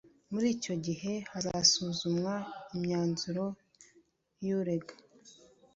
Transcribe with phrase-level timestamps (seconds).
[0.31, 2.33] muri icyo gihe hasuzumwa
[2.75, 3.45] imyanzuro
[4.45, 4.95] y'urega